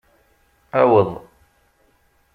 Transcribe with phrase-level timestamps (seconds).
[0.79, 1.11] Aweḍ.